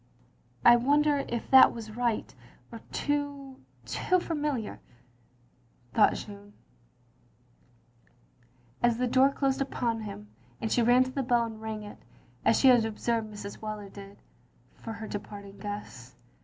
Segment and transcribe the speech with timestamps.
[0.65, 2.33] "I wonder if that was right,
[2.71, 4.79] or too— too fa OP GROSVENOR SQUARE 127 miliar,"
[5.93, 6.53] thought Jeanne,
[8.81, 10.29] as the door closed upon him,
[10.59, 11.99] and she ran to the bell and rang it,
[12.43, 13.57] as she had observed Mrs.
[13.59, 14.17] Wheler did,
[14.73, 16.15] for her departing guests.